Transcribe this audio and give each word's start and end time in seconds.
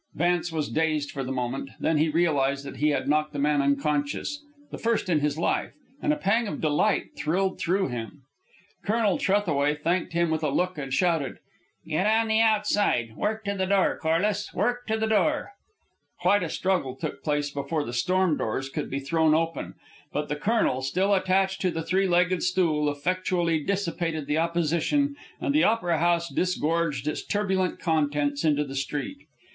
Vance 0.15 0.51
was 0.51 0.71
dazed 0.71 1.11
for 1.11 1.23
the 1.23 1.31
moment, 1.31 1.69
then 1.79 1.97
he 1.99 2.09
realized 2.09 2.65
that 2.65 2.77
he 2.77 2.89
had 2.89 3.07
knocked 3.07 3.33
the 3.33 3.37
man 3.37 3.61
unconscious, 3.61 4.41
the 4.71 4.79
first 4.79 5.09
in 5.09 5.19
his 5.19 5.37
life, 5.37 5.73
and 6.01 6.11
a 6.11 6.15
pang 6.15 6.47
of 6.47 6.59
delight 6.59 7.15
thrilled 7.15 7.59
through 7.59 7.87
him. 7.87 8.23
Colonel 8.83 9.19
Trethaway 9.19 9.75
thanked 9.75 10.13
him 10.13 10.31
with 10.31 10.41
a 10.41 10.49
look, 10.49 10.75
and 10.79 10.91
shouted, 10.91 11.37
"Get 11.87 12.07
on 12.07 12.29
the 12.29 12.41
outside! 12.41 13.15
Work 13.15 13.45
to 13.45 13.53
the 13.55 13.67
door, 13.67 13.99
Corliss! 14.01 14.51
Work 14.55 14.87
to 14.87 14.97
the 14.97 15.05
door!" 15.05 15.51
Quite 16.21 16.41
a 16.41 16.49
struggle 16.49 16.95
took 16.95 17.21
place 17.23 17.51
before 17.51 17.83
the 17.83 17.93
storm 17.93 18.37
doors 18.37 18.69
could 18.69 18.89
be 18.89 18.99
thrown 19.01 19.35
open; 19.35 19.75
but 20.11 20.29
the 20.29 20.35
colonel, 20.35 20.81
still 20.81 21.13
attached 21.13 21.61
to 21.61 21.69
the 21.69 21.83
three 21.83 22.07
legged 22.07 22.41
stool, 22.41 22.89
effectually 22.89 23.59
dissipated 23.63 24.25
the 24.25 24.39
opposition, 24.39 25.15
and 25.39 25.53
the 25.53 25.63
Opera 25.63 25.99
House 25.99 26.27
disgorged 26.27 27.07
its 27.07 27.23
turbulent 27.23 27.77
contents 27.79 28.43
into 28.43 28.63
the 28.63 28.73
street. 28.75 29.27